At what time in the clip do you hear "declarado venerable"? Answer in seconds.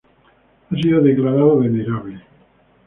0.99-2.23